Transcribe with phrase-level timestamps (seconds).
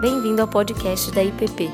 [0.00, 1.68] Bem-vindo ao podcast da IPP.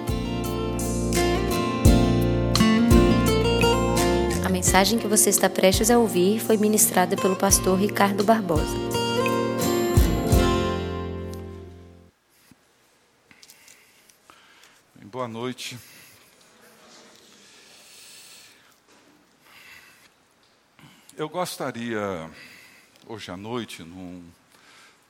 [4.43, 8.64] A mensagem que você está prestes a ouvir foi ministrada pelo pastor Ricardo Barbosa.
[15.02, 15.77] Boa noite.
[21.14, 22.30] Eu gostaria,
[23.06, 24.25] hoje à noite, num,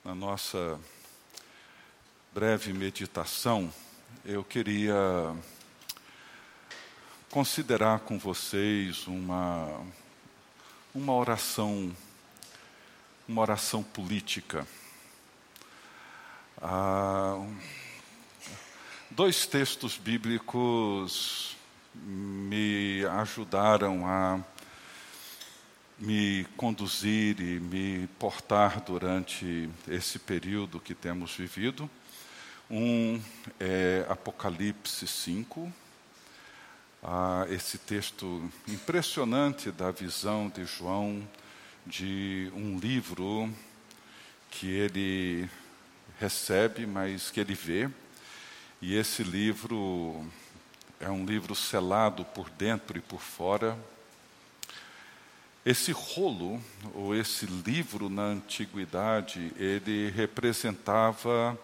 [0.05, 0.81] na nossa
[2.35, 3.73] breve meditação,
[4.25, 4.93] eu queria
[7.31, 9.81] considerar com vocês uma,
[10.93, 11.97] uma oração,
[13.29, 14.67] uma oração política.
[16.61, 17.41] Ah,
[19.13, 21.57] dois textos bíblicos
[21.95, 24.41] me ajudaram a
[26.01, 31.89] me conduzir e me portar durante esse período que temos vivido.
[32.71, 33.21] Um
[33.61, 35.71] é Apocalipse 5,
[37.03, 41.23] ah, esse texto impressionante da visão de João
[41.87, 43.53] de um livro
[44.51, 45.51] que ele
[46.19, 47.91] recebe, mas que ele vê.
[48.81, 50.27] E esse livro
[50.99, 53.77] é um livro selado por dentro e por fora.
[55.67, 56.59] Esse rolo,
[56.95, 61.59] ou esse livro na antiguidade, ele representava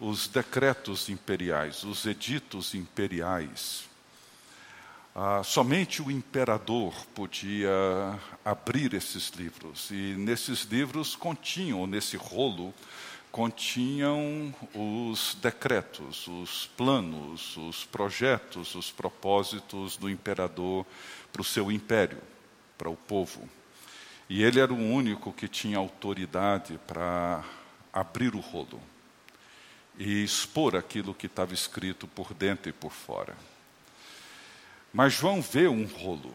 [0.00, 3.84] os decretos imperiais, os editos imperiais.
[5.14, 7.70] Ah, somente o imperador podia
[8.44, 12.74] abrir esses livros, e nesses livros continham, nesse rolo,
[13.30, 20.84] continham os decretos, os planos, os projetos, os propósitos do imperador
[21.32, 22.20] para o seu império,
[22.76, 23.48] para o povo.
[24.28, 27.44] E ele era o único que tinha autoridade para
[27.92, 28.80] abrir o rolo
[29.98, 33.36] e expor aquilo que estava escrito por dentro e por fora.
[34.92, 36.34] Mas João vê um rolo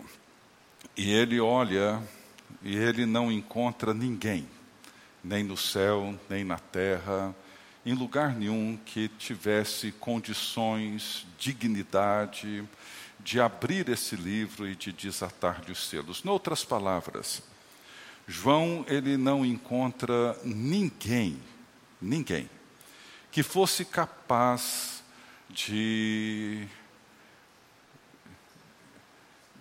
[0.96, 2.02] e ele olha
[2.62, 4.48] e ele não encontra ninguém,
[5.24, 7.36] nem no céu, nem na terra,
[7.86, 12.64] em lugar nenhum que tivesse condições, dignidade
[13.22, 16.24] de abrir esse livro e de desatar-lhe os selos.
[16.24, 17.42] Em outras palavras,
[18.28, 21.38] João ele não encontra ninguém,
[22.02, 22.50] ninguém
[23.32, 25.04] que fosse capaz
[25.50, 26.68] de,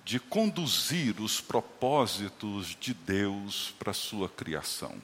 [0.05, 4.95] de conduzir os propósitos de Deus para a sua criação.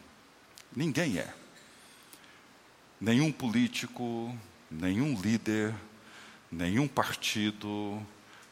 [0.74, 1.32] Ninguém é.
[3.00, 4.36] Nenhum político,
[4.70, 5.74] nenhum líder,
[6.50, 8.00] nenhum partido,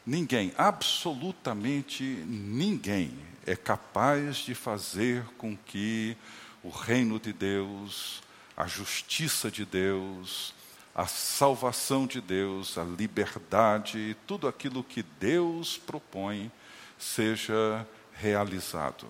[0.05, 6.17] ninguém, absolutamente ninguém é capaz de fazer com que
[6.63, 8.23] o reino de Deus
[8.57, 10.55] a justiça de Deus,
[10.95, 16.51] a salvação de Deus, a liberdade, tudo aquilo que Deus propõe
[16.99, 19.07] seja realizado.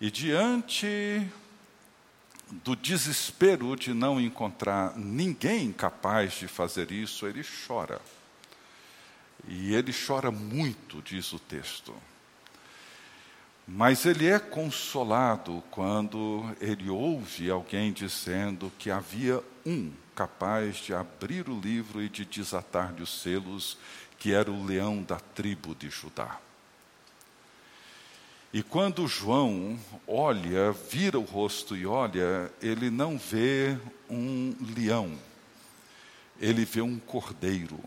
[0.00, 1.26] E diante
[2.50, 8.00] do desespero de não encontrar ninguém capaz de fazer isso, ele chora.
[9.46, 11.94] E ele chora muito, diz o texto.
[13.70, 21.50] Mas ele é consolado quando ele ouve alguém dizendo que havia um capaz de abrir
[21.50, 23.76] o livro e de desatar-lhe os selos,
[24.18, 26.40] que era o leão da tribo de Judá.
[28.54, 33.76] E quando João olha, vira o rosto e olha, ele não vê
[34.08, 35.12] um leão,
[36.40, 37.78] ele vê um cordeiro.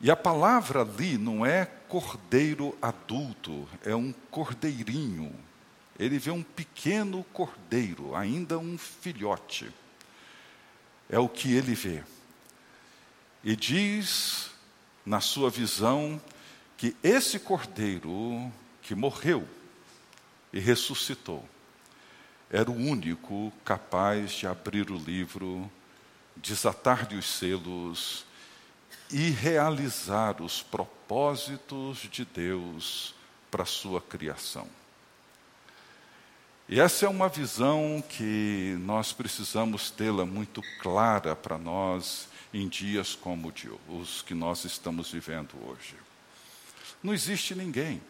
[0.00, 5.34] E a palavra ali não é cordeiro adulto, é um cordeirinho.
[5.98, 9.72] Ele vê um pequeno cordeiro, ainda um filhote.
[11.08, 12.02] É o que ele vê.
[13.42, 14.50] E diz,
[15.04, 16.20] na sua visão,
[16.76, 18.52] que esse cordeiro
[18.82, 19.48] que morreu
[20.52, 21.48] e ressuscitou
[22.50, 25.70] era o único capaz de abrir o livro,
[26.36, 28.25] desatar-lhe os selos
[29.10, 33.14] e realizar os propósitos de Deus
[33.50, 34.68] para a sua criação.
[36.68, 43.14] E essa é uma visão que nós precisamos tê-la muito clara para nós em dias
[43.14, 43.52] como
[43.88, 45.94] os que nós estamos vivendo hoje.
[47.02, 48.02] Não existe ninguém,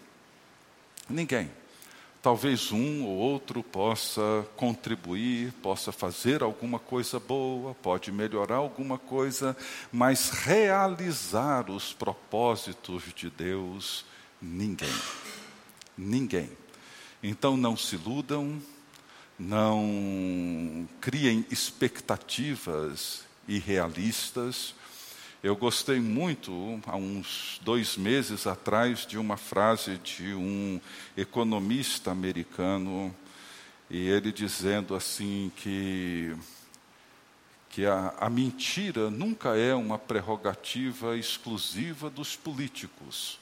[1.08, 1.50] ninguém
[2.22, 9.56] talvez um ou outro possa contribuir, possa fazer alguma coisa boa, pode melhorar alguma coisa,
[9.92, 14.04] mas realizar os propósitos de Deus,
[14.40, 14.94] ninguém.
[15.96, 16.50] Ninguém.
[17.22, 18.60] Então não se iludam,
[19.38, 24.74] não criem expectativas irrealistas.
[25.43, 30.81] Eu gostei muito, há uns dois meses atrás, de uma frase de um
[31.15, 33.15] economista americano,
[33.91, 36.35] e ele dizendo assim que,
[37.69, 43.38] que a, a mentira nunca é uma prerrogativa exclusiva dos políticos.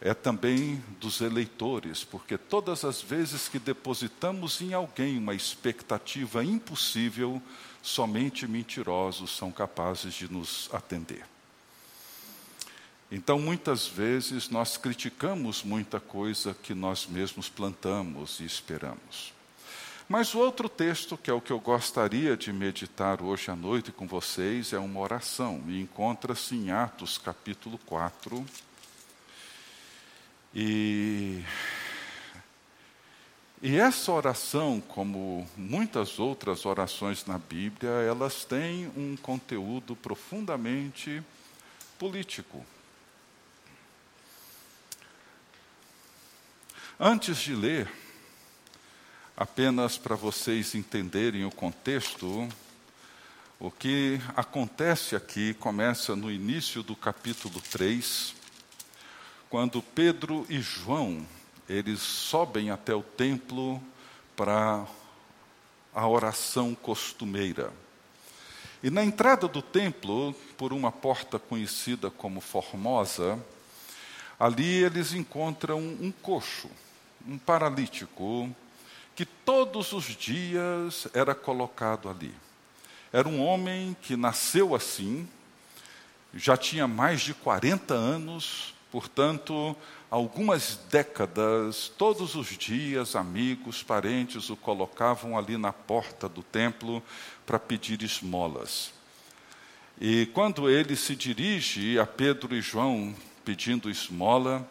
[0.00, 7.40] É também dos eleitores, porque todas as vezes que depositamos em alguém uma expectativa impossível,
[7.82, 11.24] somente mentirosos são capazes de nos atender.
[13.12, 19.32] Então, muitas vezes, nós criticamos muita coisa que nós mesmos plantamos e esperamos.
[20.08, 23.92] Mas o outro texto, que é o que eu gostaria de meditar hoje à noite
[23.92, 28.44] com vocês, é uma oração, e encontra-se em Atos capítulo 4
[30.54, 31.42] e,
[33.62, 41.22] e essa oração, como muitas outras orações na Bíblia, elas têm um conteúdo profundamente
[41.98, 42.64] político.
[46.98, 47.90] Antes de ler,
[49.36, 52.48] apenas para vocês entenderem o contexto,
[53.58, 58.34] o que acontece aqui começa no início do capítulo 3
[59.50, 61.26] quando Pedro e João
[61.70, 63.80] eles sobem até o templo
[64.34, 64.84] para
[65.94, 67.72] a oração costumeira.
[68.82, 73.38] E na entrada do templo, por uma porta conhecida como Formosa,
[74.38, 76.68] ali eles encontram um coxo,
[77.24, 78.50] um paralítico,
[79.14, 82.34] que todos os dias era colocado ali.
[83.12, 85.28] Era um homem que nasceu assim,
[86.34, 89.76] já tinha mais de 40 anos, Portanto,
[90.10, 97.02] algumas décadas, todos os dias, amigos, parentes o colocavam ali na porta do templo
[97.46, 98.92] para pedir esmolas.
[100.00, 103.14] E quando ele se dirige a Pedro e João
[103.44, 104.68] pedindo esmola,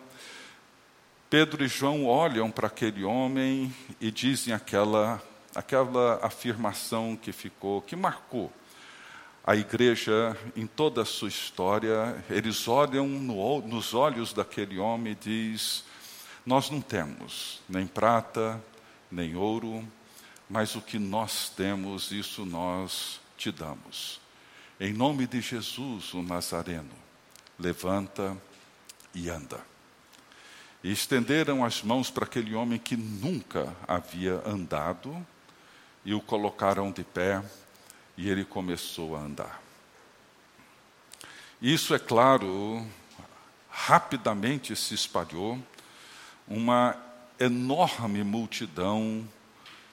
[1.29, 5.21] Pedro e João olham para aquele homem e dizem aquela,
[5.55, 8.51] aquela afirmação que ficou, que marcou
[9.49, 15.15] a igreja, em toda a sua história, eles olham no, nos olhos daquele homem e
[15.15, 15.83] diz:
[16.45, 18.63] Nós não temos nem prata,
[19.09, 19.83] nem ouro,
[20.47, 24.21] mas o que nós temos, isso nós te damos.
[24.79, 26.93] Em nome de Jesus, o Nazareno,
[27.57, 28.37] levanta
[29.15, 29.59] e anda.
[30.83, 35.25] E estenderam as mãos para aquele homem que nunca havia andado
[36.05, 37.43] e o colocaram de pé
[38.19, 39.61] e ele começou a andar.
[41.61, 42.85] Isso, é claro,
[43.69, 45.57] rapidamente se espalhou,
[46.45, 46.97] uma
[47.39, 49.25] enorme multidão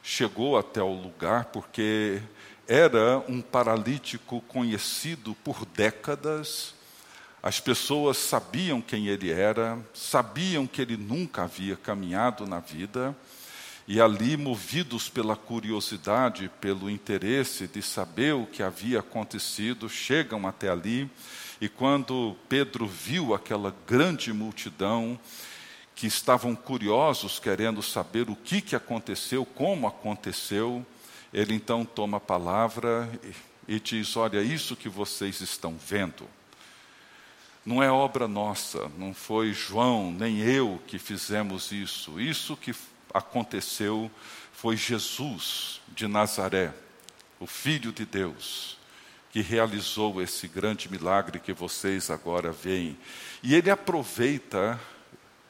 [0.03, 2.21] chegou até o lugar, porque
[2.67, 6.75] era um paralítico conhecido por décadas,
[7.41, 13.17] as pessoas sabiam quem ele era, sabiam que ele nunca havia caminhado na vida,
[13.89, 20.69] e ali, movidos pela curiosidade, pelo interesse de saber o que havia acontecido, chegam até
[20.69, 21.09] ali.
[21.61, 25.19] E quando Pedro viu aquela grande multidão,
[25.95, 30.85] que estavam curiosos, querendo saber o que, que aconteceu, como aconteceu,
[31.33, 33.09] ele então toma a palavra
[33.67, 36.29] e diz: Olha, isso que vocês estão vendo
[37.67, 42.21] não é obra nossa, não foi João nem eu que fizemos isso.
[42.21, 42.73] Isso que
[43.13, 44.11] aconteceu
[44.53, 46.73] foi Jesus de Nazaré,
[47.39, 48.79] o Filho de Deus,
[49.31, 52.97] que realizou esse grande milagre que vocês agora veem.
[53.43, 54.81] E ele aproveita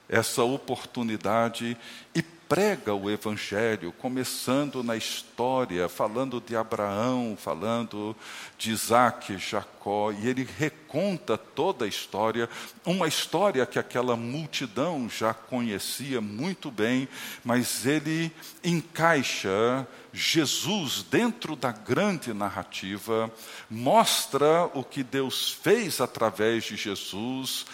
[0.08, 1.76] essa oportunidade
[2.14, 8.14] e prega o Evangelho, começando na história, falando de Abraão, falando
[8.56, 12.48] de Isaac, Jacó, e ele reconta toda a história,
[12.84, 17.08] uma história que aquela multidão já conhecia muito bem,
[17.44, 18.30] mas ele
[18.62, 23.30] encaixa Jesus dentro da grande narrativa,
[23.68, 27.66] mostra o que Deus fez através de Jesus,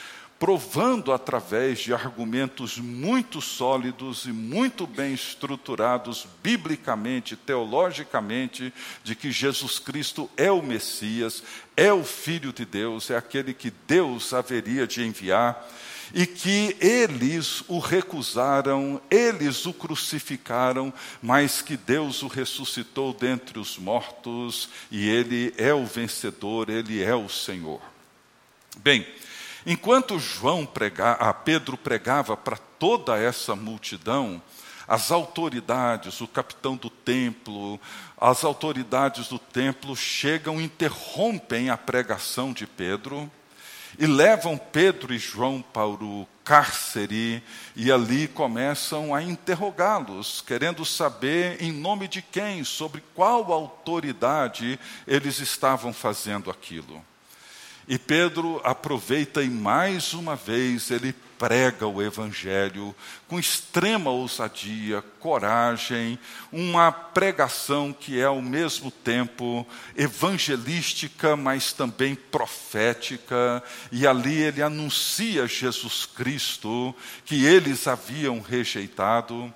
[0.43, 9.79] provando através de argumentos muito sólidos e muito bem estruturados, biblicamente, teologicamente, de que Jesus
[9.79, 11.45] Cristo é o Messias,
[11.77, 15.65] é o Filho de Deus, é aquele que Deus haveria de enviar,
[16.13, 23.79] e que eles o recusaram, eles o crucificaram, mas que Deus o ressuscitou dentre os
[23.79, 27.81] mortos, e ele é o vencedor, ele é o Senhor.
[28.79, 29.07] Bem,
[29.64, 34.42] Enquanto João pregava, Pedro pregava para toda essa multidão,
[34.88, 37.81] as autoridades, o capitão do templo,
[38.21, 43.31] as autoridades do templo chegam, interrompem a pregação de Pedro
[43.99, 47.42] e levam Pedro e João para o cárcere
[47.76, 55.38] e ali começam a interrogá-los, querendo saber em nome de quem, sobre qual autoridade eles
[55.38, 57.02] estavam fazendo aquilo.
[57.89, 62.95] E Pedro aproveita e mais uma vez ele prega o Evangelho
[63.27, 66.17] com extrema ousadia, coragem,
[66.53, 73.61] uma pregação que é ao mesmo tempo evangelística, mas também profética,
[73.91, 79.53] e ali ele anuncia Jesus Cristo, que eles haviam rejeitado.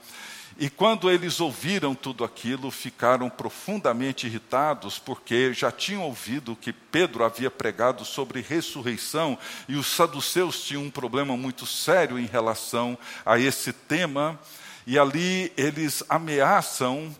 [0.58, 7.24] E quando eles ouviram tudo aquilo, ficaram profundamente irritados, porque já tinham ouvido que Pedro
[7.24, 13.38] havia pregado sobre ressurreição, e os saduceus tinham um problema muito sério em relação a
[13.38, 14.40] esse tema,
[14.86, 17.14] e ali eles ameaçam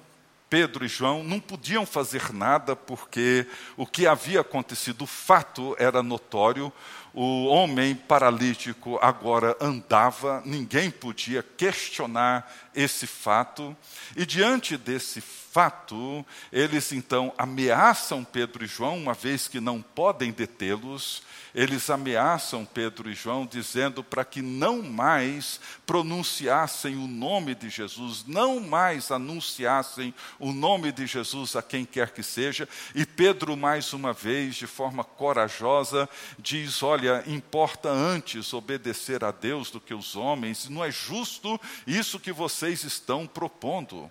[0.48, 6.02] Pedro e João não podiam fazer nada porque o que havia acontecido, o fato era
[6.02, 6.72] notório,
[7.16, 13.74] o homem paralítico agora andava, ninguém podia questionar esse fato,
[14.14, 20.30] e diante desse fato, eles então ameaçam Pedro e João, uma vez que não podem
[20.30, 21.22] detê-los,
[21.54, 28.26] eles ameaçam Pedro e João, dizendo para que não mais pronunciassem o nome de Jesus,
[28.26, 33.94] não mais anunciassem o nome de Jesus a quem quer que seja, e Pedro, mais
[33.94, 36.06] uma vez, de forma corajosa,
[36.38, 42.20] diz: Olha, importa antes obedecer a Deus do que os homens, não é justo isso
[42.20, 44.10] que vocês estão propondo.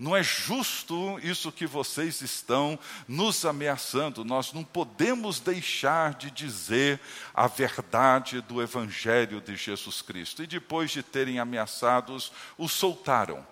[0.00, 4.24] Não é justo isso que vocês estão nos ameaçando.
[4.24, 6.98] Nós não podemos deixar de dizer
[7.34, 10.42] a verdade do Evangelho de Jesus Cristo.
[10.42, 13.46] E depois de terem ameaçados, o soltaram.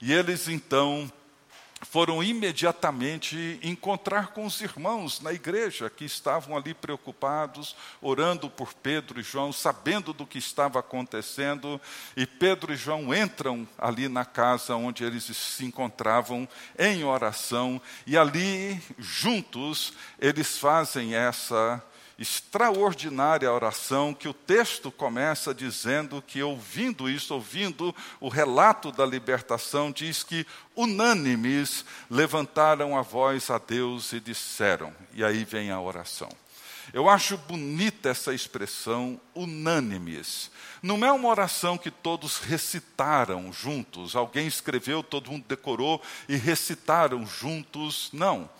[0.00, 1.08] E eles então
[1.82, 9.20] foram imediatamente encontrar com os irmãos na igreja que estavam ali preocupados, orando por Pedro
[9.20, 11.80] e João, sabendo do que estava acontecendo,
[12.16, 16.48] e Pedro e João entram ali na casa onde eles se encontravam
[16.78, 21.82] em oração, e ali juntos eles fazem essa
[22.18, 29.90] extraordinária oração que o texto começa dizendo que, ouvindo isso, ouvindo o relato da libertação,
[29.90, 36.28] diz que unânimes levantaram a voz a Deus e disseram, e aí vem a oração.
[36.92, 40.50] Eu acho bonita essa expressão, unânimes.
[40.82, 47.24] Não é uma oração que todos recitaram juntos, alguém escreveu, todo mundo decorou e recitaram
[47.24, 48.50] juntos, não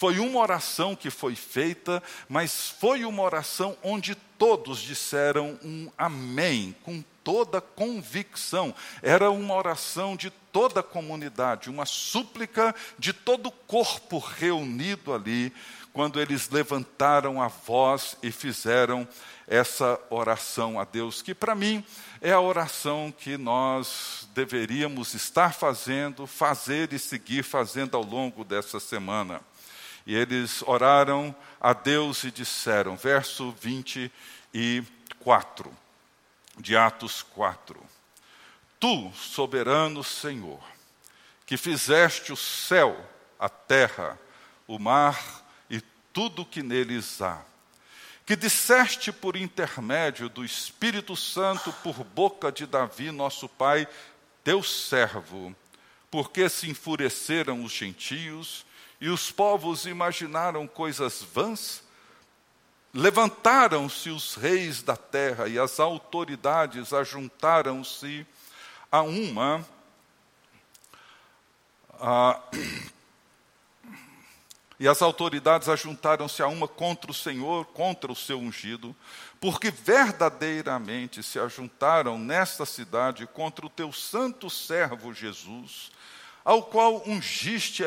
[0.00, 6.74] foi uma oração que foi feita, mas foi uma oração onde todos disseram um amém,
[6.82, 8.74] com toda convicção.
[9.02, 15.52] Era uma oração de toda a comunidade, uma súplica de todo o corpo reunido ali,
[15.92, 19.06] quando eles levantaram a voz e fizeram
[19.46, 21.84] essa oração a Deus, que para mim
[22.22, 28.80] é a oração que nós deveríamos estar fazendo, fazer e seguir fazendo ao longo dessa
[28.80, 29.42] semana.
[30.06, 35.76] E eles oraram a Deus e disseram, verso 24
[36.58, 37.80] de Atos 4:
[38.78, 40.60] Tu, soberano Senhor,
[41.46, 44.18] que fizeste o céu, a terra,
[44.66, 45.80] o mar e
[46.12, 47.42] tudo que neles há,
[48.24, 53.88] que disseste por intermédio do Espírito Santo por boca de Davi, nosso pai,
[54.44, 55.54] teu servo,
[56.10, 58.64] porque se enfureceram os gentios
[59.00, 61.82] e os povos imaginaram coisas vãs,
[62.92, 68.26] levantaram-se os reis da terra e as autoridades ajuntaram-se
[68.92, 69.66] a uma.
[71.98, 72.40] A,
[74.78, 78.96] e as autoridades ajuntaram-se a uma contra o Senhor, contra o seu ungido,
[79.38, 85.90] porque verdadeiramente se ajuntaram nesta cidade contra o teu santo servo Jesus,
[86.50, 87.84] ao qual ungiste,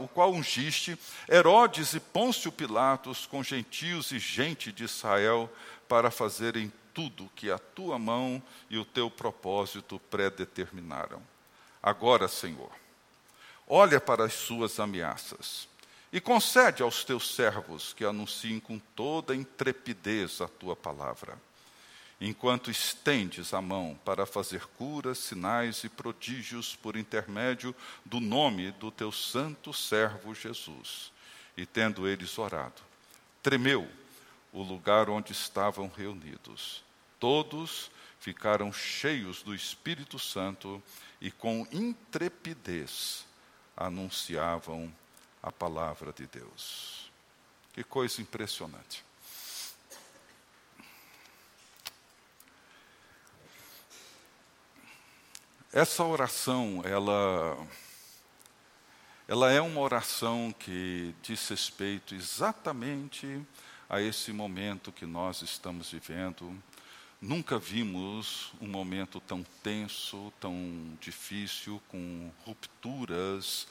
[0.00, 0.98] o qual ungiste
[1.28, 5.50] Herodes e Pôncio Pilatos com gentios e gente de Israel
[5.86, 11.22] para fazerem tudo que a tua mão e o teu propósito predeterminaram.
[11.82, 12.70] Agora, Senhor,
[13.66, 15.68] olha para as suas ameaças
[16.10, 21.38] e concede aos teus servos que anunciem com toda intrepidez a tua palavra
[22.20, 28.90] enquanto estendes a mão para fazer curas, sinais e prodígios por intermédio do nome do
[28.90, 31.12] teu santo servo Jesus.
[31.56, 32.82] E tendo eles orado,
[33.42, 33.88] tremeu
[34.52, 36.82] o lugar onde estavam reunidos.
[37.20, 40.82] Todos ficaram cheios do Espírito Santo
[41.20, 43.26] e com intrepidez
[43.76, 44.92] anunciavam
[45.42, 47.10] a palavra de Deus.
[47.72, 49.07] Que coisa impressionante.
[55.72, 57.58] Essa oração, ela
[59.28, 63.42] ela é uma oração que diz respeito exatamente
[63.86, 66.56] a esse momento que nós estamos vivendo.
[67.20, 70.54] Nunca vimos um momento tão tenso, tão
[71.00, 73.66] difícil, com rupturas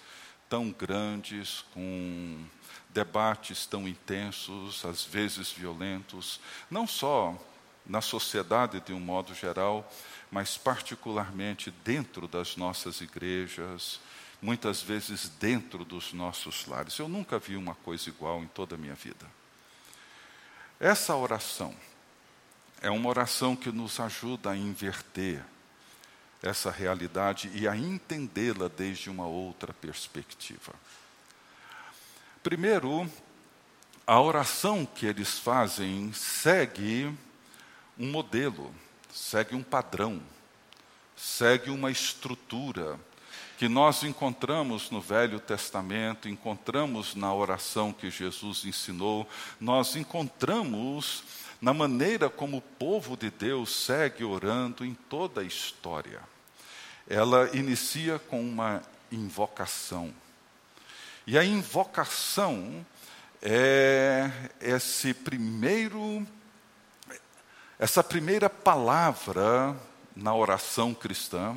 [0.49, 2.45] tão grandes, com
[2.89, 6.39] debates tão intensos, às vezes violentos,
[6.69, 7.35] não só
[7.85, 9.89] na sociedade de um modo geral,
[10.31, 13.99] mas particularmente dentro das nossas igrejas,
[14.41, 16.97] muitas vezes dentro dos nossos lares.
[16.97, 19.25] Eu nunca vi uma coisa igual em toda a minha vida.
[20.79, 21.73] Essa oração
[22.81, 25.43] é uma oração que nos ajuda a inverter
[26.41, 30.73] essa realidade e a entendê-la desde uma outra perspectiva.
[32.43, 33.09] Primeiro,
[34.05, 37.11] a oração que eles fazem segue
[37.97, 38.73] um modelo,
[39.17, 40.21] segue um padrão,
[41.15, 42.99] segue uma estrutura
[43.57, 49.27] que nós encontramos no Velho Testamento, encontramos na oração que Jesus ensinou,
[49.59, 51.23] nós encontramos
[51.59, 56.21] na maneira como o povo de Deus segue orando em toda a história.
[57.09, 60.13] Ela inicia com uma invocação.
[61.25, 62.85] E a invocação
[63.41, 64.29] é
[64.61, 66.25] esse primeiro
[67.79, 69.75] essa primeira palavra
[70.15, 71.55] na oração cristã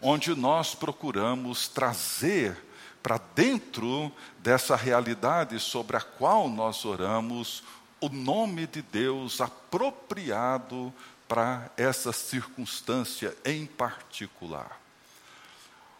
[0.00, 2.56] onde nós procuramos trazer
[3.02, 7.62] para dentro dessa realidade sobre a qual nós oramos
[8.00, 10.92] o nome de Deus apropriado
[11.28, 14.80] para essa circunstância em particular.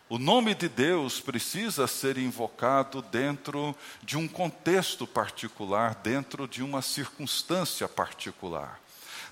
[0.08, 6.82] O nome de Deus precisa ser invocado dentro de um contexto particular, dentro de uma
[6.82, 8.80] circunstância particular.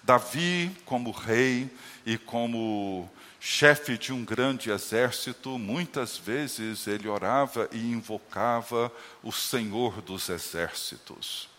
[0.08, 1.70] Davi, como rei
[2.06, 3.06] e como
[3.38, 8.90] chefe de um grande exército, muitas vezes ele orava e invocava
[9.22, 11.50] o Senhor dos exércitos.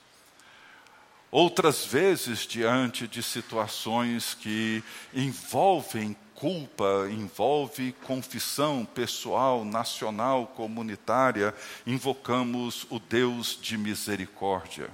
[1.30, 4.84] Outras vezes, diante de situações que
[5.14, 11.54] envolvem culpa, envolve confissão pessoal, nacional, comunitária,
[11.86, 14.90] invocamos o Deus de misericórdia,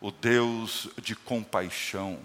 [0.00, 2.18] o Deus de compaixão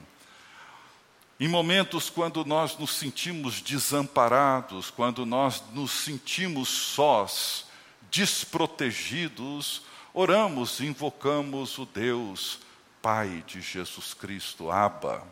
[1.41, 7.65] em momentos quando nós nos sentimos desamparados, quando nós nos sentimos sós,
[8.11, 9.81] desprotegidos,
[10.13, 12.59] oramos, invocamos o Deus,
[13.01, 15.23] Pai de Jesus Cristo, Abba,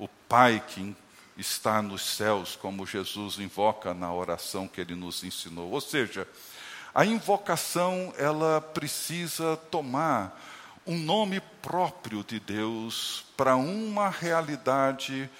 [0.00, 0.96] o Pai que
[1.36, 5.70] está nos céus, como Jesus invoca na oração que ele nos ensinou.
[5.70, 6.26] Ou seja,
[6.92, 10.36] a invocação ela precisa tomar
[10.86, 15.30] um nome próprio de Deus para uma realidade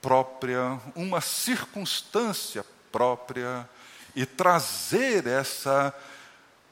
[0.00, 3.68] própria, uma circunstância própria
[4.14, 5.94] e trazer essa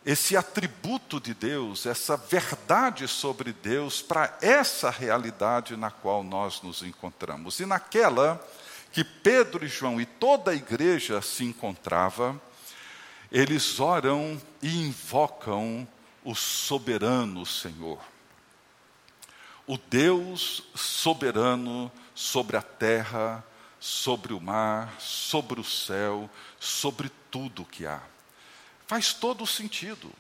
[0.05, 6.81] esse atributo de Deus, essa verdade sobre Deus para essa realidade na qual nós nos
[6.83, 7.59] encontramos.
[7.59, 8.41] E naquela
[8.93, 12.41] que Pedro e João e toda a igreja se encontrava,
[13.33, 15.89] eles oram e invocam
[16.27, 18.01] o soberano Senhor.
[19.65, 23.47] O Deus soberano sobre a terra,
[23.79, 28.03] sobre o mar, sobre o céu, sobre tudo que há.
[28.89, 30.13] Faz todo sentido.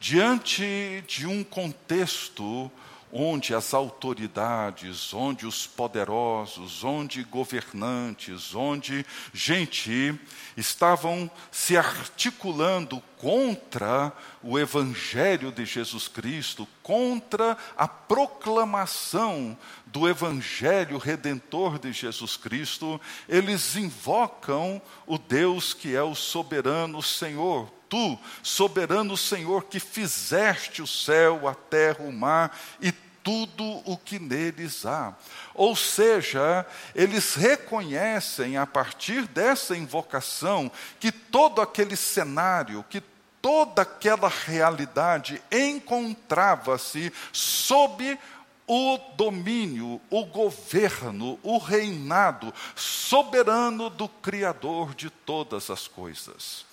[0.00, 2.72] Diante de um contexto
[3.12, 10.14] onde as autoridades, onde os poderosos, onde governantes, onde gente
[10.56, 21.78] estavam se articulando contra o Evangelho de Jesus Cristo, contra a proclamação do Evangelho redentor
[21.78, 29.64] de Jesus Cristo, eles invocam o Deus que é o soberano Senhor, tu, soberano Senhor,
[29.64, 35.14] que fizeste o céu, a terra, o mar e tudo o que neles há.
[35.54, 43.02] Ou seja, eles reconhecem a partir dessa invocação que todo aquele cenário, que
[43.42, 48.18] toda aquela realidade encontrava-se sob
[48.66, 56.66] o domínio, o governo, o reinado soberano do Criador de todas as coisas.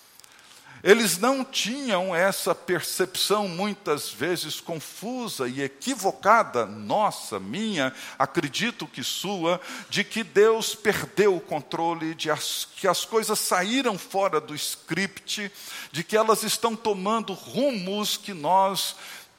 [0.86, 9.60] Eles não tinham essa percepção, muitas vezes confusa e equivocada, nossa, minha, acredito que sua,
[9.90, 15.52] de que Deus perdeu o controle, de as, que as coisas saíram fora do script,
[15.92, 18.96] de que elas estão tomando rumos que nós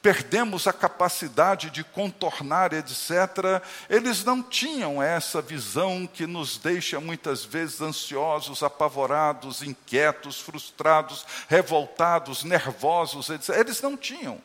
[0.07, 3.61] perdemos a capacidade de contornar, etc.
[3.89, 12.45] Eles não tinham essa visão que nos deixa muitas vezes ansiosos, apavorados, inquietos, frustrados, revoltados,
[12.45, 13.49] nervosos, etc.
[13.57, 14.41] Eles não tinham.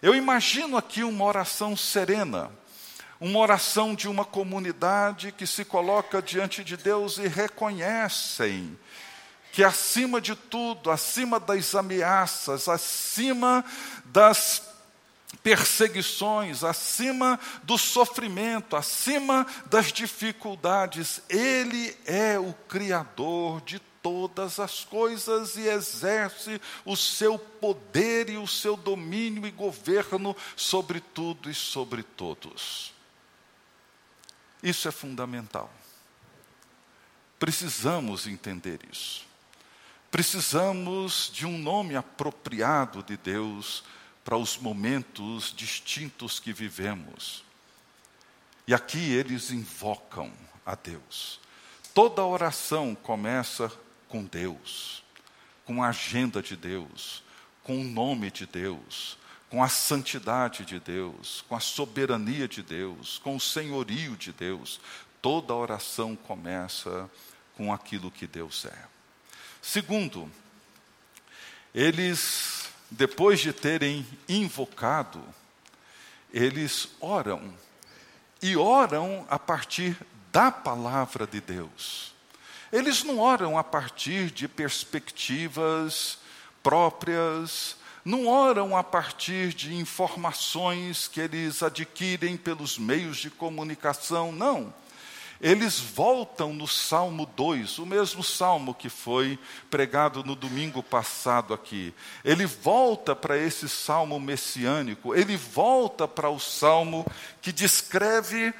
[0.00, 2.48] Eu imagino aqui uma oração serena,
[3.20, 8.78] uma oração de uma comunidade que se coloca diante de Deus e reconhecem
[9.52, 13.64] que acima de tudo, acima das ameaças, acima
[14.06, 14.62] das
[15.42, 25.56] perseguições, acima do sofrimento, acima das dificuldades, Ele é o Criador de todas as coisas
[25.56, 32.02] e exerce o seu poder e o seu domínio e governo sobre tudo e sobre
[32.02, 32.92] todos.
[34.62, 35.70] Isso é fundamental.
[37.38, 39.29] Precisamos entender isso.
[40.10, 43.84] Precisamos de um nome apropriado de Deus
[44.24, 47.44] para os momentos distintos que vivemos.
[48.66, 50.32] E aqui eles invocam
[50.66, 51.38] a Deus.
[51.94, 53.72] Toda oração começa
[54.08, 55.04] com Deus,
[55.64, 57.22] com a agenda de Deus,
[57.62, 59.16] com o nome de Deus,
[59.48, 64.80] com a santidade de Deus, com a soberania de Deus, com o senhorio de Deus.
[65.22, 67.08] Toda oração começa
[67.56, 68.89] com aquilo que Deus é.
[69.62, 70.30] Segundo,
[71.74, 75.22] eles, depois de terem invocado,
[76.32, 77.54] eles oram.
[78.42, 79.96] E oram a partir
[80.32, 82.14] da palavra de Deus.
[82.72, 86.18] Eles não oram a partir de perspectivas
[86.62, 94.72] próprias, não oram a partir de informações que eles adquirem pelos meios de comunicação, não
[95.40, 99.38] eles voltam no Salmo 2, o mesmo salmo que foi
[99.70, 101.94] pregado no domingo passado aqui.
[102.22, 107.06] Ele volta para esse salmo messiânico, ele volta para o salmo
[107.40, 108.52] que descreve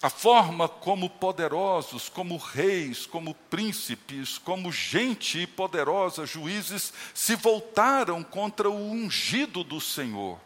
[0.00, 8.70] a forma como poderosos, como reis, como príncipes, como gente poderosa, juízes, se voltaram contra
[8.70, 10.38] o ungido do Senhor.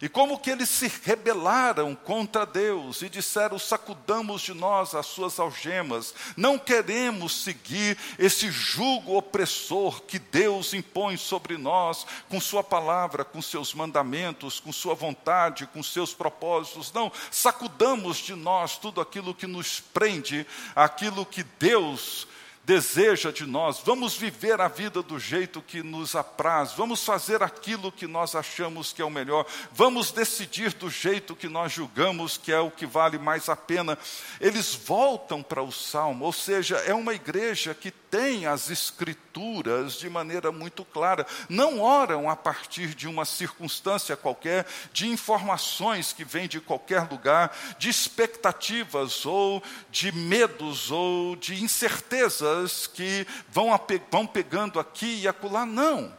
[0.00, 5.40] E como que eles se rebelaram contra Deus e disseram: sacudamos de nós as suas
[5.40, 13.24] algemas, não queremos seguir esse jugo opressor que Deus impõe sobre nós, com Sua palavra,
[13.24, 16.92] com seus mandamentos, com Sua vontade, com seus propósitos.
[16.92, 22.26] Não, sacudamos de nós tudo aquilo que nos prende, aquilo que Deus
[22.68, 27.90] deseja de nós, vamos viver a vida do jeito que nos apraz, vamos fazer aquilo
[27.90, 32.52] que nós achamos que é o melhor, vamos decidir do jeito que nós julgamos que
[32.52, 33.96] é o que vale mais a pena.
[34.38, 40.10] Eles voltam para o salmo, ou seja, é uma igreja que tem as escrituras de
[40.10, 46.46] maneira muito clara, não oram a partir de uma circunstância qualquer, de informações que vêm
[46.46, 53.68] de qualquer lugar, de expectativas ou de medos ou de incertezas que vão,
[54.10, 56.16] vão pegando aqui e acolá, não.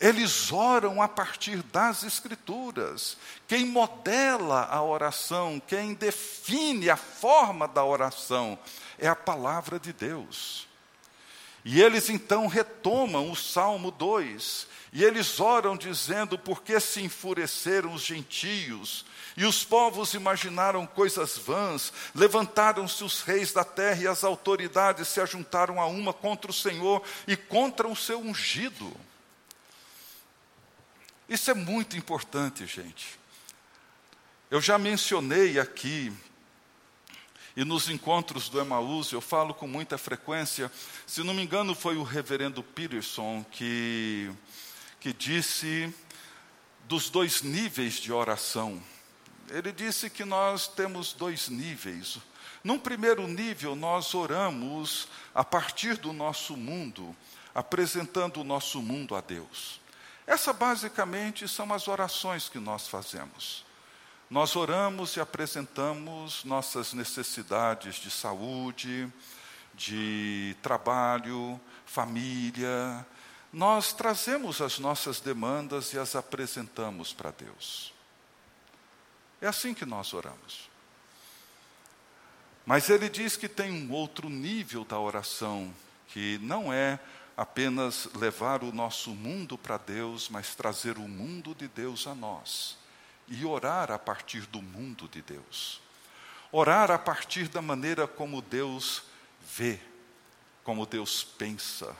[0.00, 3.16] Eles oram a partir das Escrituras.
[3.48, 8.56] Quem modela a oração, quem define a forma da oração,
[8.96, 10.67] é a palavra de Deus.
[11.70, 17.92] E eles então retomam o Salmo 2, e eles oram dizendo: Por que se enfureceram
[17.92, 19.04] os gentios?
[19.36, 25.20] E os povos imaginaram coisas vãs, levantaram-se os reis da terra e as autoridades se
[25.20, 28.90] ajuntaram a uma contra o Senhor e contra o seu ungido.
[31.28, 33.20] Isso é muito importante, gente.
[34.50, 36.10] Eu já mencionei aqui
[37.58, 40.70] e nos encontros do Emaús, eu falo com muita frequência,
[41.04, 44.30] se não me engano, foi o reverendo Peterson que,
[45.00, 45.92] que disse
[46.84, 48.80] dos dois níveis de oração.
[49.50, 52.18] Ele disse que nós temos dois níveis.
[52.62, 57.12] Num primeiro nível, nós oramos a partir do nosso mundo,
[57.52, 59.80] apresentando o nosso mundo a Deus.
[60.28, 63.66] Essa basicamente são as orações que nós fazemos.
[64.30, 69.10] Nós oramos e apresentamos nossas necessidades de saúde,
[69.72, 73.06] de trabalho, família.
[73.50, 77.94] Nós trazemos as nossas demandas e as apresentamos para Deus.
[79.40, 80.68] É assim que nós oramos.
[82.66, 85.74] Mas ele diz que tem um outro nível da oração,
[86.08, 87.00] que não é
[87.34, 92.77] apenas levar o nosso mundo para Deus, mas trazer o mundo de Deus a nós
[93.28, 95.80] e orar a partir do mundo de Deus.
[96.50, 99.02] Orar a partir da maneira como Deus
[99.54, 99.78] vê,
[100.64, 101.94] como Deus pensa,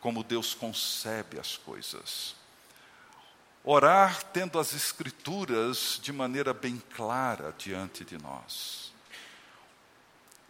[0.00, 2.34] como Deus concebe as coisas.
[3.62, 8.92] Orar tendo as Escrituras de maneira bem clara diante de nós.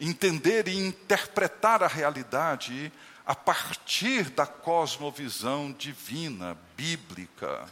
[0.01, 2.93] Entender e interpretar a realidade
[3.25, 7.69] a partir da cosmovisão divina, bíblica.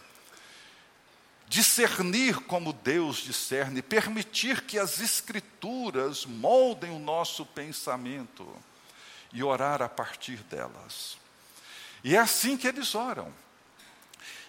[1.52, 8.48] Discernir como Deus discerne, permitir que as Escrituras moldem o nosso pensamento
[9.34, 11.18] e orar a partir delas.
[12.02, 13.30] E é assim que eles oram.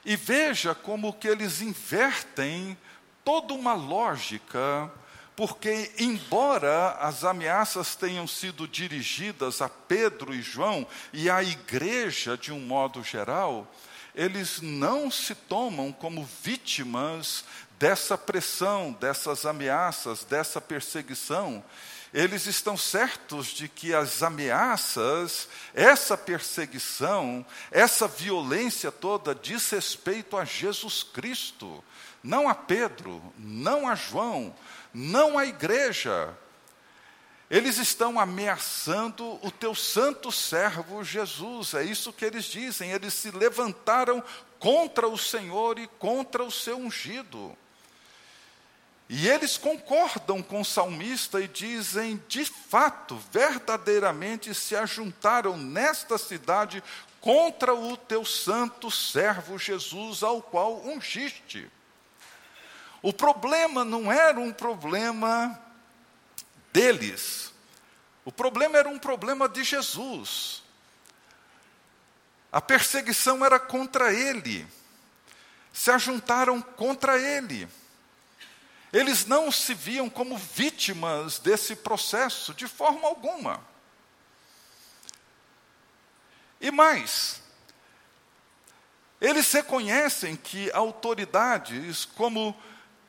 [0.06, 2.78] E veja como que eles invertem
[3.22, 4.90] toda uma lógica,
[5.36, 12.54] porque embora as ameaças tenham sido dirigidas a Pedro e João e à igreja de
[12.54, 13.70] um modo geral,
[14.16, 17.44] eles não se tomam como vítimas
[17.80, 21.64] dessa pressão, dessas ameaças, dessa perseguição,
[22.14, 30.46] eles estão certos de que as ameaças, essa perseguição, essa violência toda diz respeito a
[30.46, 31.84] Jesus Cristo,
[32.22, 34.56] não a Pedro, não a João,
[34.94, 36.38] não a igreja.
[37.50, 42.92] Eles estão ameaçando o teu santo servo Jesus, é isso que eles dizem.
[42.92, 44.24] Eles se levantaram
[44.60, 47.56] contra o Senhor e contra o seu ungido.
[49.10, 56.82] E eles concordam com o salmista e dizem: de fato, verdadeiramente se ajuntaram nesta cidade
[57.22, 61.70] contra o teu santo servo Jesus, ao qual ungiste.
[63.02, 65.62] O problema não era um problema
[66.74, 67.54] deles,
[68.26, 70.64] o problema era um problema de Jesus.
[72.52, 74.68] A perseguição era contra ele,
[75.72, 77.70] se ajuntaram contra ele.
[78.92, 83.60] Eles não se viam como vítimas desse processo de forma alguma.
[86.62, 87.42] E mais,
[89.20, 92.56] eles reconhecem que autoridades como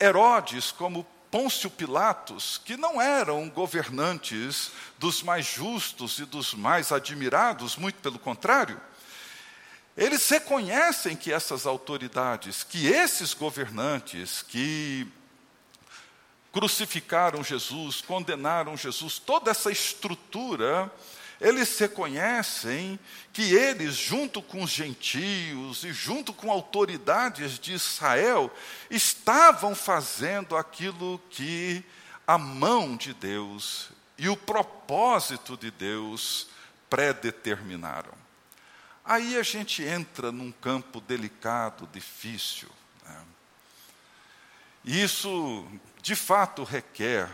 [0.01, 4.71] Herodes, como Pôncio Pilatos, que não eram governantes
[5.01, 8.81] dos mais justos e dos mais admirados, muito pelo contrário,
[9.97, 15.09] eles reconhecem que essas autoridades, que esses governantes, que
[16.53, 20.89] crucificaram Jesus, condenaram Jesus, toda essa estrutura,
[21.41, 22.99] eles reconhecem
[23.33, 28.53] que eles, junto com os gentios e junto com autoridades de Israel,
[28.91, 31.85] estavam fazendo aquilo que
[32.27, 36.49] a mão de Deus e o propósito de Deus
[36.89, 38.15] predeterminaram.
[39.05, 42.71] Aí a gente entra num campo delicado, difícil.
[43.05, 43.23] Né?
[44.85, 45.67] Isso
[46.01, 47.31] de fato requer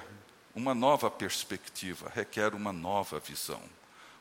[0.54, 3.62] uma nova perspectiva, requer uma nova visão,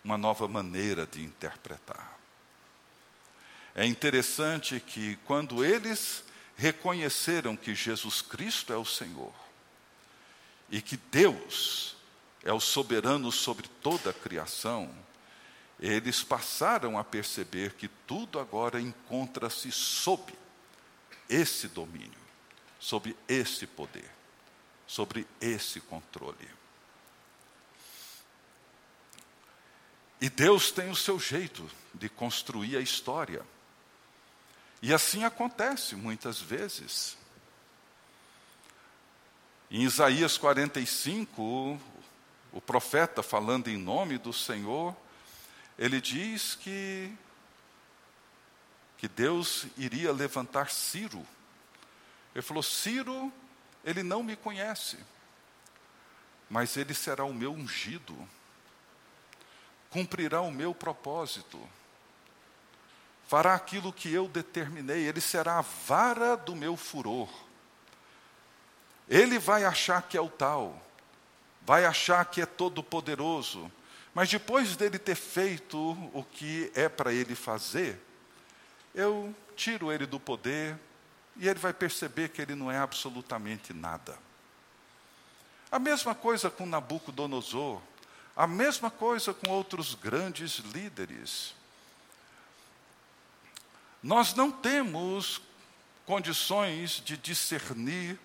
[0.03, 2.17] uma nova maneira de interpretar.
[3.75, 6.23] É interessante que quando eles
[6.57, 9.33] reconheceram que Jesus Cristo é o Senhor
[10.69, 11.95] e que Deus
[12.43, 14.89] é o soberano sobre toda a criação,
[15.79, 20.33] eles passaram a perceber que tudo agora encontra-se sob
[21.29, 22.19] esse domínio,
[22.79, 24.19] sob esse poder
[24.89, 26.59] sobre esse controle.
[30.21, 33.45] E Deus tem o seu jeito de construir a história.
[34.82, 37.17] E assim acontece muitas vezes.
[39.71, 41.79] Em Isaías 45,
[42.51, 44.95] o profeta falando em nome do Senhor,
[45.77, 47.13] ele diz que
[48.97, 51.25] que Deus iria levantar Ciro.
[52.36, 53.32] Ele falou: Ciro
[53.84, 54.97] ele não me conhece,
[56.49, 58.15] mas ele será o meu ungido,
[59.89, 61.60] cumprirá o meu propósito,
[63.28, 67.30] fará aquilo que eu determinei, ele será a vara do meu furor.
[69.08, 70.80] Ele vai achar que é o tal,
[71.65, 73.71] vai achar que é todo-poderoso,
[74.13, 75.78] mas depois dele ter feito
[76.13, 77.99] o que é para ele fazer,
[78.93, 80.78] eu tiro ele do poder,
[81.36, 84.17] e ele vai perceber que ele não é absolutamente nada.
[85.71, 87.82] A mesma coisa com Nabucodonosor,
[88.39, 91.54] a mesma coisa com outros grandes líderes.
[94.02, 95.41] Nós não temos
[96.06, 98.17] condições de discernir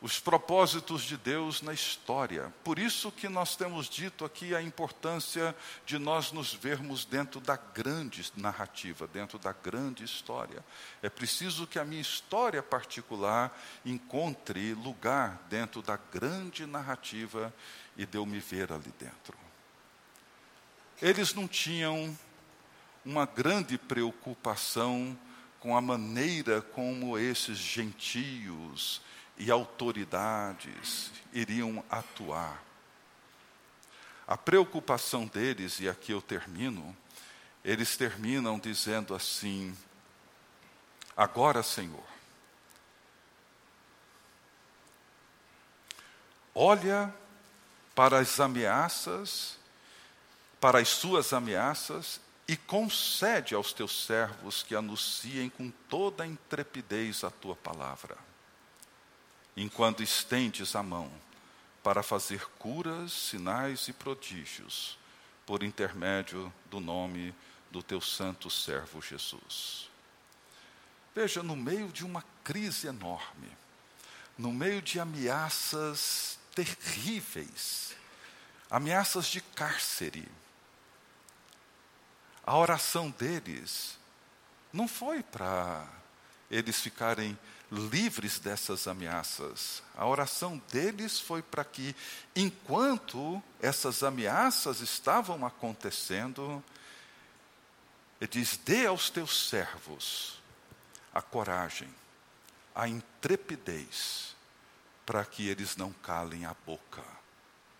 [0.00, 2.50] os propósitos de Deus na história.
[2.64, 7.56] Por isso que nós temos dito aqui a importância de nós nos vermos dentro da
[7.56, 10.64] grande narrativa, dentro da grande história.
[11.02, 17.52] É preciso que a minha história particular encontre lugar dentro da grande narrativa
[17.98, 19.41] e de eu me ver ali dentro.
[21.02, 22.16] Eles não tinham
[23.04, 25.18] uma grande preocupação
[25.58, 29.02] com a maneira como esses gentios
[29.36, 32.62] e autoridades iriam atuar.
[34.28, 36.96] A preocupação deles, e aqui eu termino,
[37.64, 39.76] eles terminam dizendo assim:
[41.16, 42.06] Agora, Senhor,
[46.54, 47.12] olha
[47.92, 49.60] para as ameaças,
[50.62, 57.22] para as suas ameaças, e concede aos teus servos que anunciem com toda a intrepidez
[57.22, 58.16] a tua palavra
[59.56, 61.10] enquanto estendes a mão
[61.82, 64.98] para fazer curas, sinais e prodígios,
[65.44, 67.34] por intermédio do nome
[67.70, 69.90] do teu santo servo Jesus.
[71.14, 73.50] Veja, no meio de uma crise enorme,
[74.38, 77.94] no meio de ameaças terríveis,
[78.70, 80.26] ameaças de cárcere,
[82.44, 83.98] a oração deles
[84.72, 85.86] não foi para
[86.50, 87.38] eles ficarem
[87.70, 89.82] livres dessas ameaças.
[89.96, 91.96] A oração deles foi para que,
[92.34, 96.62] enquanto essas ameaças estavam acontecendo,
[98.20, 100.40] ele diz: dê aos teus servos
[101.14, 101.88] a coragem,
[102.74, 104.34] a intrepidez,
[105.06, 107.04] para que eles não calem a boca,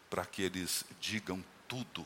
[0.09, 2.05] para que eles digam tudo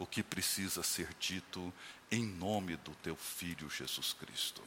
[0.00, 1.72] o que precisa ser dito
[2.10, 4.62] em nome do teu filho Jesus Cristo.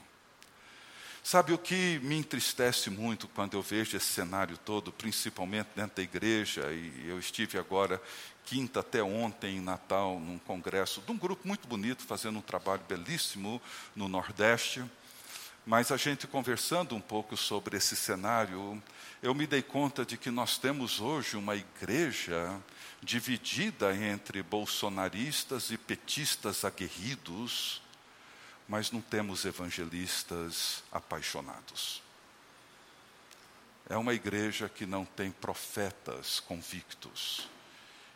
[1.24, 6.04] Sabe o que me entristece muito quando eu vejo esse cenário todo, principalmente dentro da
[6.04, 8.00] igreja, e eu estive agora,
[8.46, 12.84] quinta até ontem, em Natal, num congresso de um grupo muito bonito, fazendo um trabalho
[12.88, 13.62] belíssimo
[13.96, 14.84] no Nordeste.
[15.66, 18.82] Mas a gente conversando um pouco sobre esse cenário,
[19.22, 22.62] eu me dei conta de que nós temos hoje uma igreja
[23.02, 27.82] dividida entre bolsonaristas e petistas aguerridos,
[28.68, 32.02] mas não temos evangelistas apaixonados.
[33.90, 37.50] É uma igreja que não tem profetas convictos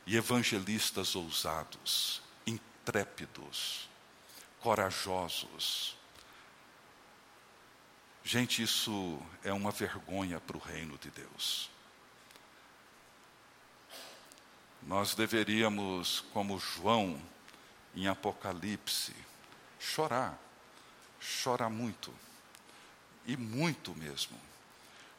[0.05, 3.89] e evangelistas ousados, intrépidos,
[4.61, 5.96] corajosos.
[8.29, 11.69] Gente, isso é uma vergonha para o reino de Deus.
[14.83, 17.21] Nós deveríamos, como João
[17.95, 19.15] em Apocalipse,
[19.79, 20.37] chorar,
[21.21, 22.13] chorar muito,
[23.25, 24.37] e muito mesmo,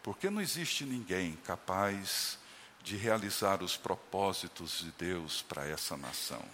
[0.02, 2.38] porque não existe ninguém capaz
[2.82, 6.44] de realizar os propósitos de Deus para essa nação.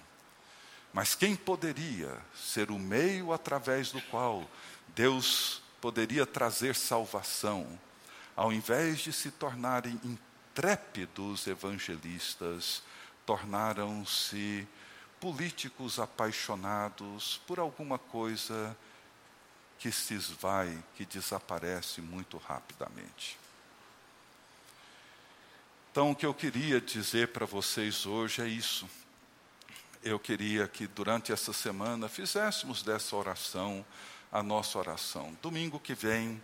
[0.93, 4.49] Mas quem poderia ser o meio através do qual
[4.95, 7.79] Deus poderia trazer salvação,
[8.35, 12.83] ao invés de se tornarem intrépidos evangelistas,
[13.27, 14.67] tornaram-se
[15.21, 18.75] políticos apaixonados por alguma coisa
[19.79, 23.39] que se esvai, que desaparece muito rapidamente.
[25.93, 28.89] Então, o que eu queria dizer para vocês hoje é isso.
[30.03, 33.85] Eu queria que durante essa semana fizéssemos dessa oração
[34.35, 35.33] a nossa oração.
[35.41, 36.43] Domingo que vem,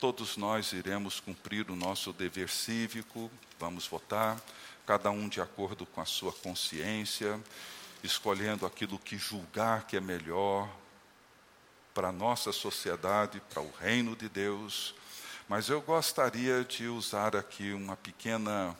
[0.00, 4.36] todos nós iremos cumprir o nosso dever cívico, vamos votar,
[4.84, 7.40] cada um de acordo com a sua consciência
[8.02, 10.68] escolhendo aquilo que julgar que é melhor
[11.94, 14.92] para a nossa sociedade, para o reino de Deus.
[15.48, 18.76] Mas eu gostaria de usar aqui uma pequena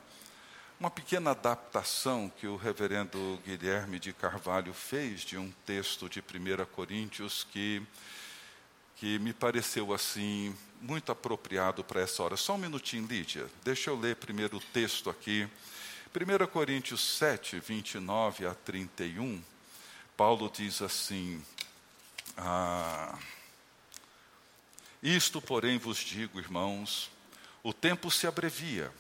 [0.81, 6.65] uma pequena adaptação que o reverendo Guilherme de Carvalho fez de um texto de 1
[6.73, 7.83] Coríntios que
[8.97, 12.37] que me pareceu assim muito apropriado para essa hora.
[12.37, 13.47] Só um minutinho, Lídia.
[13.63, 15.49] Deixa eu ler primeiro o texto aqui
[16.15, 19.43] 1 Coríntios 7, 29 a 31,
[20.17, 21.41] Paulo diz assim:
[22.37, 23.17] ah,
[25.03, 27.11] Isto, porém, vos digo, irmãos,
[27.63, 28.91] o tempo se abrevia.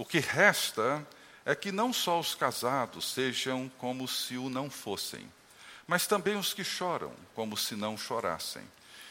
[0.00, 1.06] O que resta
[1.44, 5.30] é que não só os casados sejam como se o não fossem,
[5.86, 8.62] mas também os que choram, como se não chorassem,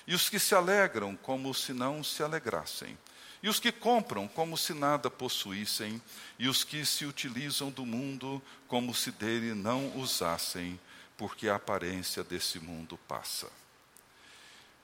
[0.08, 2.98] e os que se alegram, como se não se alegrassem
[3.44, 6.02] e os que compram como se nada possuíssem,
[6.40, 10.80] e os que se utilizam do mundo como se dele não usassem,
[11.16, 13.48] porque a aparência desse mundo passa.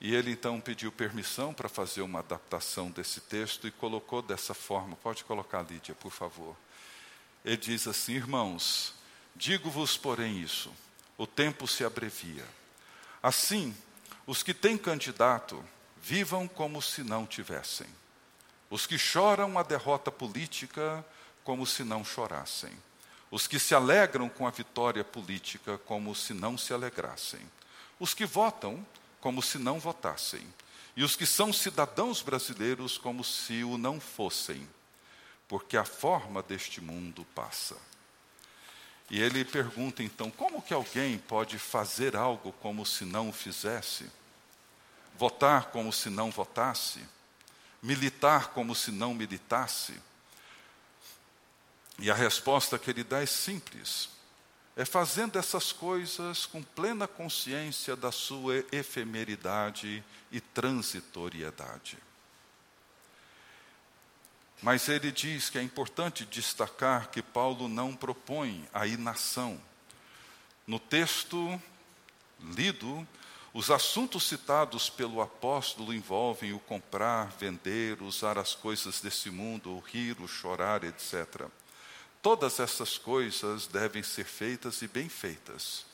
[0.00, 4.96] E ele então pediu permissão para fazer uma adaptação desse texto e colocou dessa forma.
[4.96, 6.54] Pode colocar, Lídia, por favor.
[7.44, 8.94] Ele diz assim: Irmãos,
[9.34, 10.72] digo-vos, porém, isso:
[11.16, 12.44] o tempo se abrevia.
[13.22, 13.74] Assim,
[14.26, 15.64] os que têm candidato,
[16.02, 17.86] vivam como se não tivessem.
[18.68, 21.04] Os que choram a derrota política,
[21.42, 22.72] como se não chorassem.
[23.30, 27.40] Os que se alegram com a vitória política, como se não se alegrassem.
[27.98, 28.84] Os que votam,
[29.26, 30.46] como se não votassem.
[30.96, 34.68] E os que são cidadãos brasileiros, como se o não fossem.
[35.48, 37.76] Porque a forma deste mundo passa.
[39.10, 44.08] E ele pergunta então: como que alguém pode fazer algo como se não o fizesse?
[45.18, 47.00] Votar como se não votasse?
[47.82, 50.00] Militar como se não militasse?
[51.98, 54.08] E a resposta que ele dá é simples:
[54.76, 61.96] é fazendo essas coisas com plena consciência da sua efemeridade e transitoriedade.
[64.62, 69.58] Mas ele diz que é importante destacar que Paulo não propõe a inação.
[70.66, 71.60] No texto
[72.40, 73.06] lido,
[73.54, 79.80] os assuntos citados pelo apóstolo envolvem o comprar, vender, usar as coisas desse mundo, o
[79.80, 81.48] rir, o chorar, etc.
[82.22, 85.86] Todas essas coisas devem ser feitas e bem feitas,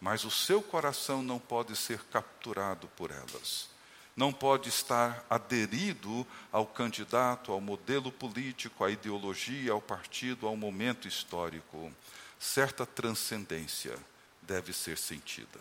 [0.00, 3.68] mas o seu coração não pode ser capturado por elas.
[4.16, 11.08] Não pode estar aderido ao candidato, ao modelo político, à ideologia, ao partido, ao momento
[11.08, 11.92] histórico.
[12.38, 13.96] Certa transcendência
[14.42, 15.60] deve ser sentida.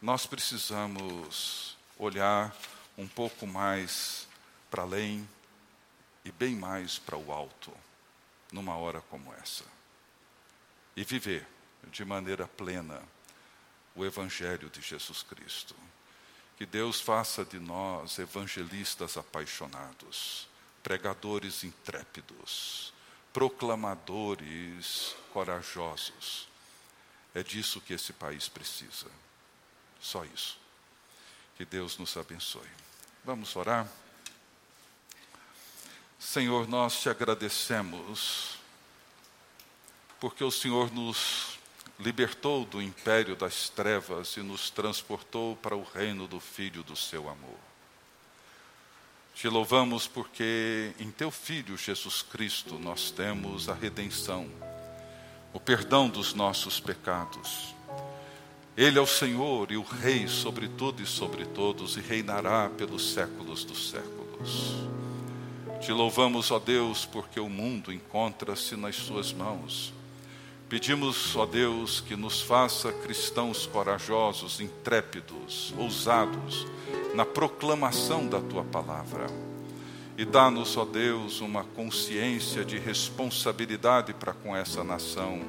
[0.00, 2.54] Nós precisamos olhar
[2.96, 4.26] um pouco mais
[4.70, 5.28] para além
[6.24, 7.72] e bem mais para o alto
[8.52, 9.64] numa hora como essa.
[10.96, 11.46] E viver
[11.90, 13.02] de maneira plena
[13.94, 15.74] o Evangelho de Jesus Cristo.
[16.56, 20.48] Que Deus faça de nós evangelistas apaixonados,
[20.82, 22.92] pregadores intrépidos,
[23.32, 26.48] proclamadores corajosos.
[27.34, 29.06] É disso que esse país precisa.
[30.00, 30.58] Só isso.
[31.56, 32.68] Que Deus nos abençoe.
[33.24, 33.88] Vamos orar?
[36.18, 38.58] Senhor, nós te agradecemos,
[40.18, 41.58] porque o Senhor nos
[41.98, 47.28] libertou do império das trevas e nos transportou para o reino do Filho do seu
[47.28, 47.58] amor.
[49.32, 54.50] Te louvamos porque em teu Filho Jesus Cristo nós temos a redenção,
[55.52, 57.74] o perdão dos nossos pecados.
[58.76, 63.12] Ele é o Senhor e o Rei sobre tudo e sobre todos e reinará pelos
[63.12, 65.07] séculos dos séculos.
[65.80, 69.92] Te louvamos, ó Deus, porque o mundo encontra-se nas Suas mãos.
[70.68, 76.66] Pedimos, ó Deus, que nos faça cristãos corajosos, intrépidos, ousados
[77.14, 79.26] na proclamação da Tua palavra.
[80.16, 85.40] E dá-nos, ó Deus, uma consciência de responsabilidade para com essa nação.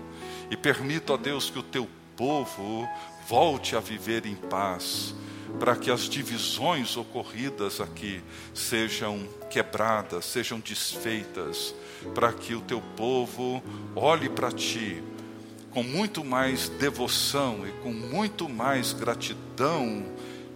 [0.52, 2.88] E permita, ó Deus, que o Teu povo
[3.28, 5.16] volte a viver em paz
[5.58, 8.22] para que as divisões ocorridas aqui
[8.54, 11.74] sejam quebradas, sejam desfeitas,
[12.14, 13.64] para que o teu povo
[13.96, 15.02] olhe para ti
[15.72, 20.04] com muito mais devoção e com muito mais gratidão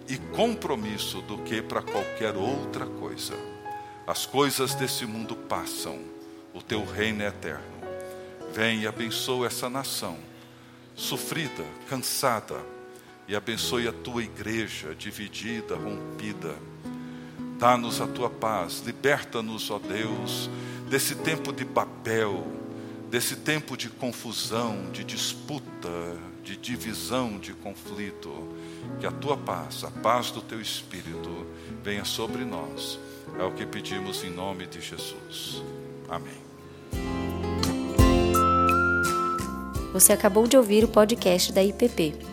[0.07, 3.35] e compromisso do que para qualquer outra coisa.
[4.07, 5.99] As coisas desse mundo passam,
[6.53, 7.63] o teu reino é eterno.
[8.51, 10.17] Vem e abençoa essa nação,
[10.95, 12.72] sofrida, cansada,
[13.27, 16.55] e abençoe a tua igreja dividida, rompida.
[17.57, 20.49] Dá-nos a tua paz, liberta-nos, ó Deus,
[20.89, 22.45] desse tempo de Babel,
[23.09, 28.29] desse tempo de confusão, de disputa, de divisão, de conflito.
[28.99, 31.45] Que a tua paz, a paz do teu espírito,
[31.81, 32.99] venha sobre nós.
[33.39, 35.63] É o que pedimos em nome de Jesus.
[36.09, 36.43] Amém.
[39.93, 42.32] Você acabou de ouvir o podcast da IPP.